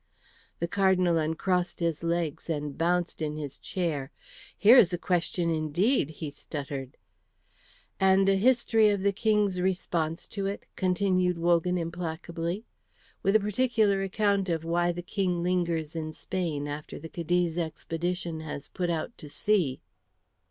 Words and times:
The 0.57 0.67
Cardinal 0.67 1.19
uncrossed 1.19 1.79
his 1.79 2.01
legs 2.01 2.49
and 2.49 2.75
bounced 2.75 3.21
in 3.21 3.35
his 3.37 3.59
chair. 3.59 4.09
"Here 4.57 4.75
is 4.75 4.91
a 4.91 4.97
question 4.97 5.51
indeed!" 5.51 6.09
he 6.09 6.31
stuttered. 6.31 6.97
"And 7.99 8.27
a 8.27 8.33
history 8.35 8.89
of 8.89 9.03
the 9.03 9.11
King's 9.13 9.61
response 9.61 10.27
to 10.29 10.47
it," 10.47 10.65
continued 10.75 11.37
Wogan, 11.37 11.77
implacably, 11.77 12.65
"with 13.21 13.35
a 13.35 13.39
particular 13.39 14.01
account 14.01 14.49
of 14.49 14.63
why 14.65 14.91
the 14.91 15.03
King 15.03 15.43
lingers 15.43 15.95
in 15.95 16.13
Spain 16.13 16.67
after 16.67 16.97
the 16.97 17.07
Cadiz 17.07 17.55
expedition 17.55 18.39
has 18.39 18.69
put 18.69 18.89
out 18.89 19.15
to 19.19 19.29
sea." 19.29 19.81